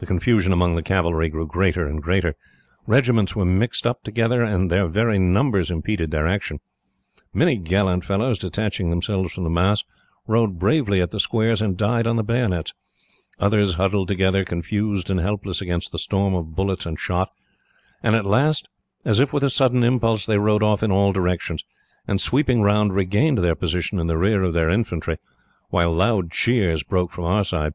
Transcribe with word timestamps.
The 0.00 0.04
confusion 0.06 0.52
among 0.52 0.74
the 0.74 0.82
cavalry 0.82 1.28
grew 1.28 1.46
greater 1.46 1.86
and 1.86 2.02
greater. 2.02 2.34
Regiments 2.88 3.36
were 3.36 3.44
mixed 3.44 3.86
up 3.86 4.02
together, 4.02 4.42
and 4.42 4.68
their 4.68 4.88
very 4.88 5.16
numbers 5.16 5.70
impeded 5.70 6.10
their 6.10 6.26
action. 6.26 6.58
Many 7.32 7.54
gallant 7.56 8.04
fellows, 8.04 8.40
detaching 8.40 8.90
themselves 8.90 9.32
from 9.32 9.44
the 9.44 9.48
mass, 9.48 9.84
rode 10.26 10.58
bravely 10.58 11.00
at 11.00 11.12
the 11.12 11.20
squares, 11.20 11.62
and 11.62 11.76
died 11.76 12.08
on 12.08 12.16
the 12.16 12.24
bayonets; 12.24 12.74
others 13.38 13.74
huddled 13.74 14.08
together, 14.08 14.44
confused 14.44 15.08
and 15.08 15.20
helpless 15.20 15.60
against 15.60 15.92
the 15.92 16.00
storm 16.00 16.34
of 16.34 16.56
bullets 16.56 16.84
and 16.84 16.98
shot; 16.98 17.30
and 18.02 18.16
at 18.16 18.26
last, 18.26 18.66
as 19.04 19.20
if 19.20 19.32
with 19.32 19.44
a 19.44 19.50
sudden 19.50 19.84
impulse, 19.84 20.26
they 20.26 20.38
rode 20.38 20.64
off 20.64 20.82
in 20.82 20.90
all 20.90 21.12
directions, 21.12 21.62
and, 22.08 22.20
sweeping 22.20 22.60
round, 22.62 22.92
regained 22.92 23.38
their 23.38 23.54
position 23.54 24.00
in 24.00 24.08
the 24.08 24.18
rear 24.18 24.42
of 24.42 24.52
their 24.52 24.68
infantry, 24.68 25.16
while 25.68 25.92
loud 25.92 26.32
cheers 26.32 26.82
broke 26.82 27.12
from 27.12 27.22
our 27.24 27.44
side. 27.44 27.72